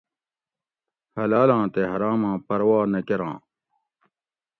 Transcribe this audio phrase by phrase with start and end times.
[1.17, 3.35] حلالاں تے حراماں پروا نہ کراں